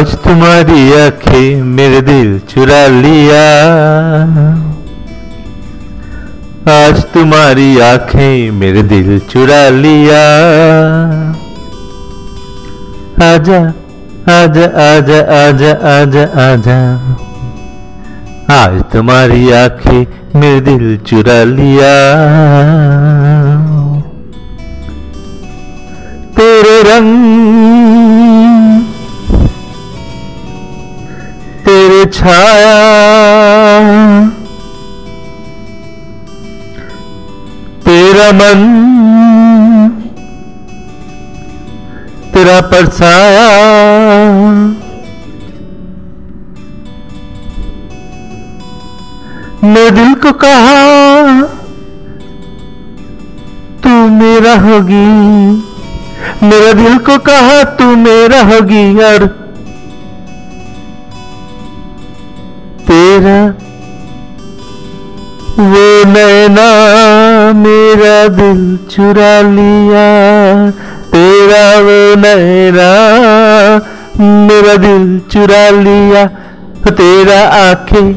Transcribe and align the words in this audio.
आज 0.00 0.14
तुम्हारी 0.14 0.92
आँखें 0.92 1.62
मेरे 1.62 2.00
दिल 2.00 2.38
चुरा 2.38 2.86
लिया। 2.86 3.42
आज 6.74 7.04
तुम्हारी 7.04 7.80
आँखें 7.80 8.50
मेरे 8.50 8.82
दिल 8.82 9.18
चुरा 9.18 9.68
लिया। 9.68 10.22
आजा 13.26 13.60
आजा 14.36 14.64
आजा 14.86 15.20
आजा 15.40 15.72
आजा 15.92 16.24
आजा। 16.46 16.80
आज 18.54 18.82
तुम्हारी 18.92 19.52
आँखें 19.52 20.40
मेरे 20.40 20.60
दिल 20.60 20.98
चुरा 20.98 21.44
लिया। 21.44 21.94
तेरे 26.36 26.82
रंग 26.82 28.89
तेरे 31.90 32.04
छाया। 32.06 32.74
तेरा 37.84 38.26
मन, 38.32 38.60
तेरा 42.34 42.60
परछाया 42.60 43.48
मैं 49.64 49.94
दिल 49.94 50.14
को 50.14 50.32
कहा, 50.32 51.42
तू 53.82 53.96
मेरा 54.14 54.54
होगी। 54.54 55.06
मेरा 56.46 56.72
दिल 56.72 56.98
को 56.98 57.18
कहा, 57.18 57.62
तू 57.64 57.96
मेरा 57.96 58.42
होगी। 58.42 59.02
और 59.02 59.40
तेरा 63.20 63.46
वो 65.58 66.04
नैना 66.04 66.68
मेरा 67.52 68.28
दिल 68.28 68.78
चुरा 68.90 69.40
लिया। 69.40 70.04
तेरा 71.12 71.78
वो 71.78 72.14
नैना 72.20 72.88
मेरा 74.20 74.76
दिल 74.76 75.20
चुरा 75.32 75.70
लिया। 75.70 76.26
तेरा 76.90 77.40
आँखें 77.40 78.08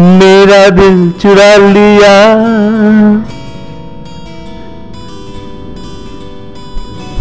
मेरा 0.00 0.68
दिल 0.68 1.10
चुरा 1.10 1.56
लिया। 1.56 2.16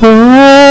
अगर 0.03 0.68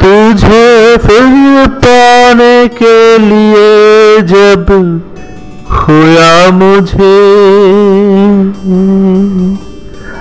तुझे 0.00 0.96
फिर 0.96 1.66
पाने 1.84 2.68
के 2.82 3.18
लिए 3.18 4.18
जब 4.22 4.66
खोया 5.72 6.50
मुझे। 6.50 7.16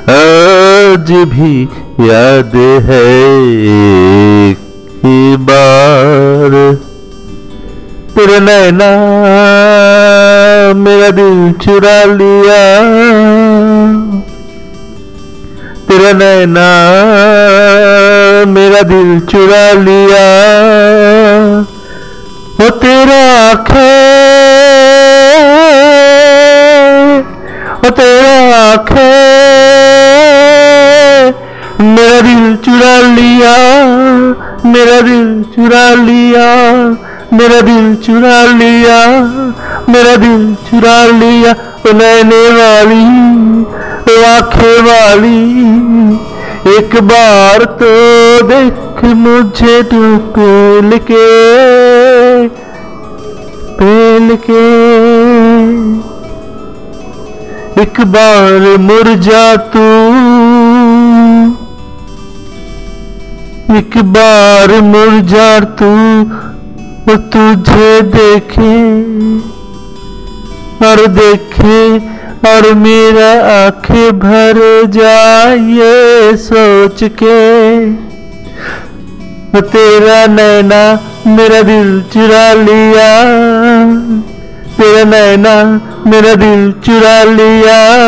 आज 0.09 1.11
भी 1.29 1.63
याद 2.09 2.55
है 2.85 3.05
एक 4.49 4.57
बार। 5.39 6.77
तेरे 8.15 8.39
नैना 8.39 8.89
मेरा 10.75 11.09
दिल 11.09 11.51
चुरा 11.61 12.03
लिया। 12.03 12.63
तेरा 15.99 16.11
नैना, 16.13 16.65
मेरा 18.47 18.81
दिल 18.81 19.09
चुरा 19.19 19.63
लिया। 19.79 20.21
वो 22.59 22.69
तेरा 22.79 23.17
आँखें, 23.39 23.81
वो 27.83 27.89
तेरा 27.89 28.37
आँखें, 28.59 29.03
मेरा 31.85 32.21
दिल 32.21 32.55
चुरा 32.55 32.95
लिया, 33.09 33.55
मेरा 34.65 34.99
दिल 35.01 35.27
चुरा 35.55 35.85
लिया, 36.05 36.47
मेरा 37.33 37.59
दिल 37.61 37.95
चुरा 38.05 38.39
लिया, 38.53 38.99
मेरा 39.89 40.15
दिल 40.15 40.55
चुरा 40.69 40.97
लिया, 41.19 41.51
वो 41.83 41.91
नैने 41.91 42.43
वाली 42.51 43.03
आँखें 44.07 44.81
वाली, 44.83 45.41
एक 46.69 46.95
बार 47.03 47.63
तो 47.81 47.91
देख 48.47 49.03
मुझे 49.17 49.81
तू 49.83 50.01
पेल 50.35 50.97
के 51.09 51.27
पेल 53.77 54.35
के। 54.45 54.63
एक 57.81 58.01
बार 58.07 58.77
मुरझा 58.79 59.45
तू, 59.73 59.85
एक 63.77 63.97
बार 64.13 64.79
मुरझा 64.83 65.59
तू 65.79 65.91
तुझे 67.31 68.01
देखे, 68.13 68.75
और 70.85 71.05
देखे 71.13 71.77
और 72.45 72.73
मेरा 72.73 73.31
आँखें 73.65 74.19
भर 74.19 74.83
जाए 74.85 76.35
सोच 76.35 76.99
के। 77.03 77.91
तेरा 79.61 80.27
नैना, 80.27 80.99
मेरा 81.27 81.61
दिल 81.61 82.01
चुरा 82.01 82.53
लिया। 82.53 83.23
तेरा 84.77 85.03
नैना, 85.03 85.81
मेरा 86.07 86.33
दिल 86.35 86.71
चुरा 86.71 87.23
लिया। 87.23 88.03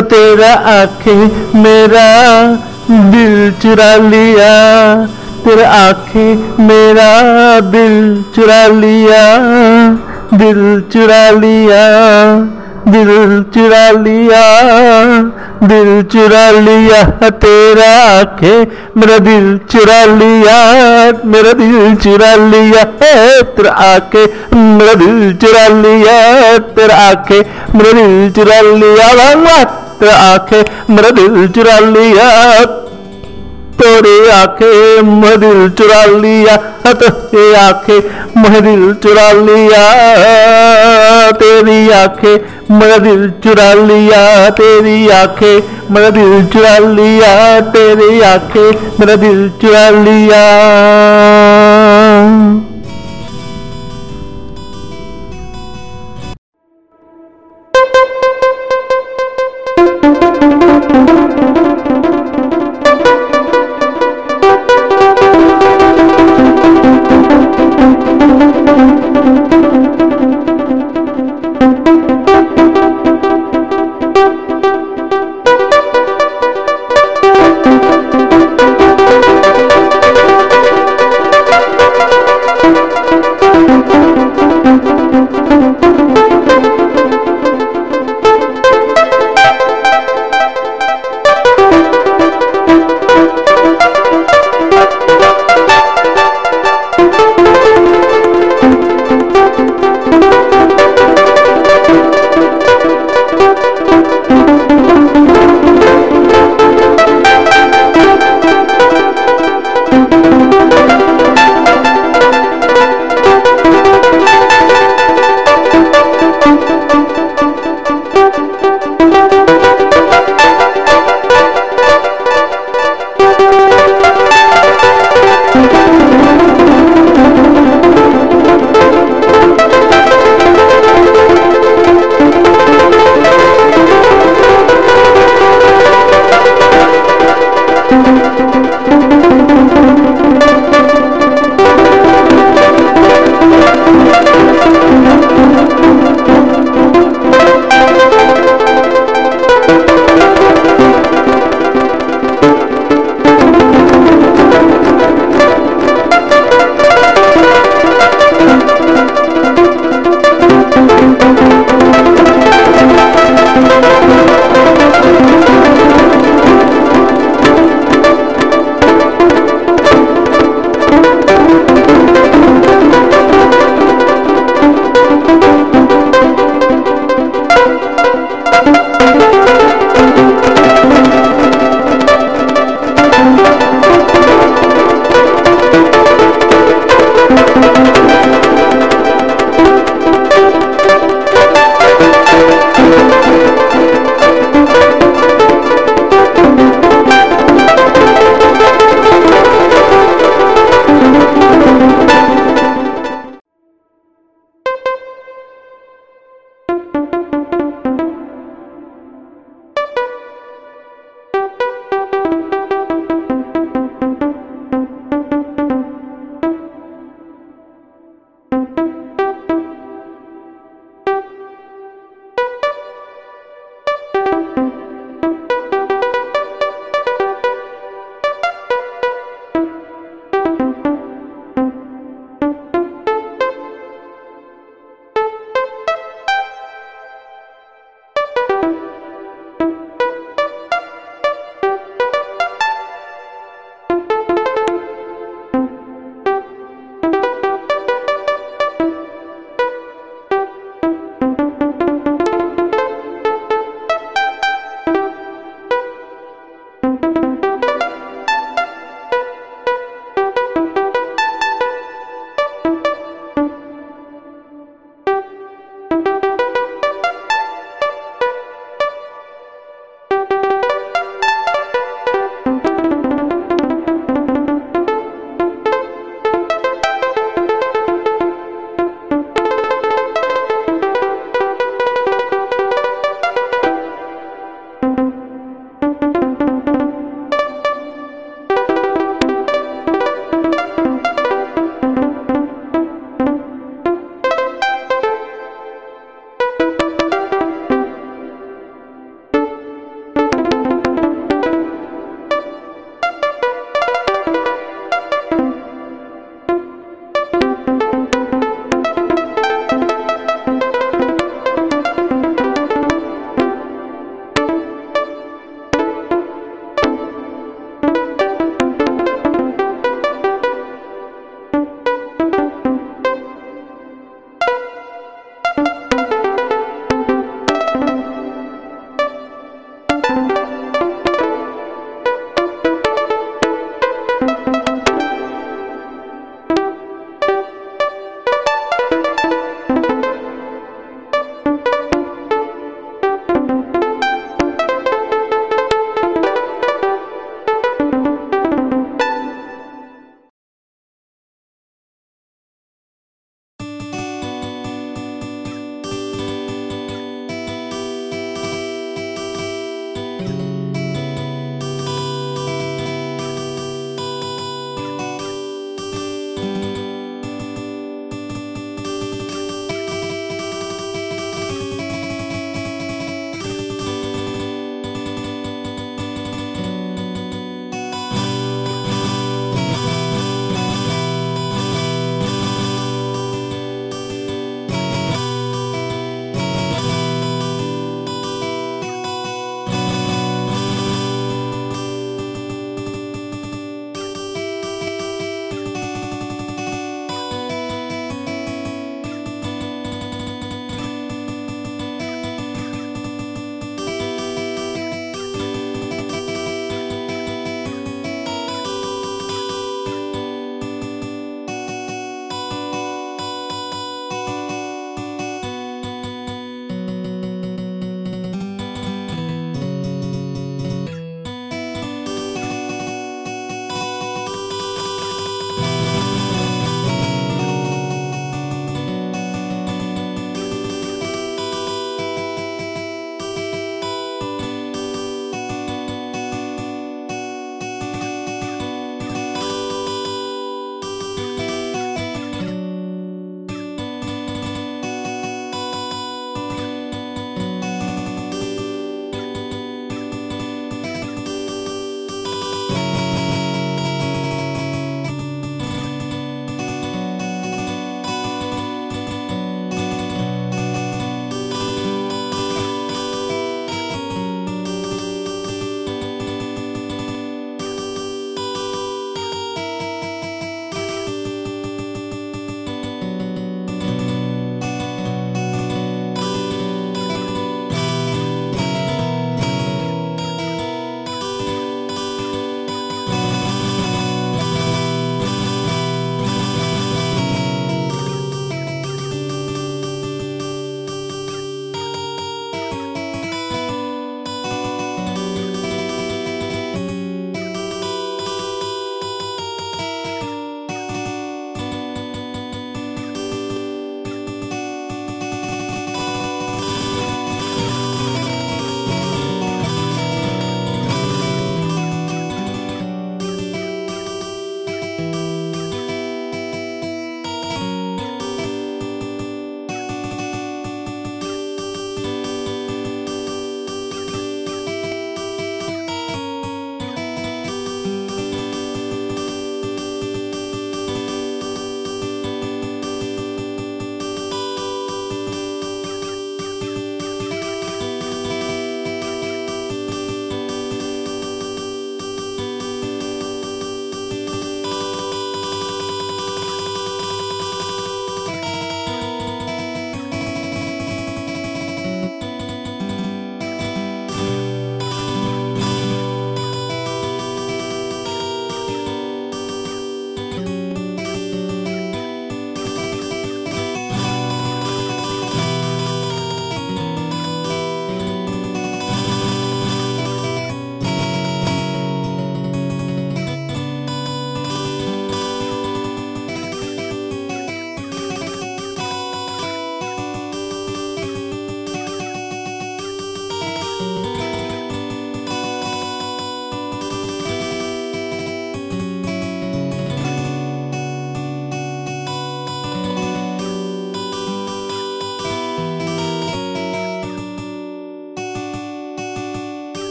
तेरा 0.00 0.52
आँखें 0.52 1.30
मेरा 1.62 2.52
दिल 2.90 3.52
चुरा 3.52 3.96
लिया। 3.96 5.06
तेरा 5.44 5.68
आँखें 5.68 6.64
मेरा 6.66 7.20
दिल 7.60 8.24
चुरा 8.34 8.66
लिया। 8.66 9.38
दिल 10.34 10.80
चुरा 10.92 11.30
लिया। 11.30 11.82
दिल 12.88 13.42
चुरा 13.54 13.90
लिया, 13.90 14.42
दिल 15.62 16.02
चुरा 16.02 16.50
लिया 16.50 17.02
तेरा 17.30 17.90
आँखें, 18.18 18.66
मेरा 18.96 19.18
दिल 19.18 19.58
चुरा 19.70 20.04
लिया, 20.04 20.56
मेरा 21.24 21.52
दिल 21.52 21.94
चुरा 21.96 22.34
लिया 22.34 22.84
तेरा 22.84 23.72
आँखें, 23.72 24.26
मेरा 24.56 24.94
दिल 24.94 25.36
चुरा 25.36 25.66
लिया 25.68 26.58
तेरा 26.58 26.96
आँखें, 26.96 27.42
मेरा 27.74 27.92
दिल 27.92 28.30
चुरा 28.30 28.60
लिया 28.60 29.08
तेरा 30.00 30.14
आखे, 30.14 30.64
मेरा 30.90 31.10
दिल 31.10 31.48
चुरा 31.48 31.78
लिया। 31.78 32.28
तेरे 33.72 34.30
आखे, 34.30 35.02
महदिल 35.02 35.52
दिल 35.52 35.70
चुरा 35.70 36.04
लिया 36.04 36.56
तोरे 36.92 37.54
आखे, 37.54 37.98
महदिल 38.36 38.94
चुरा 38.94 39.32
लिया, 39.32 39.82
तेरी 41.30 41.90
आखे 41.90 42.62
मेरा 42.70 42.96
दिल 42.96 43.30
चुरा 43.30 43.72
लिया, 43.74 44.50
तेरी 44.50 45.08
आखे 45.08 45.62
मेरा 45.90 46.10
दिल 46.10 46.46
चुरा 46.46 46.78
लिया, 46.78 47.60
तेरी 47.60 48.20
आखे 48.20 48.70
मेरा 48.70 49.16
दिल 49.16 49.48
चुरा 49.48 49.90
लिया। 49.90 50.42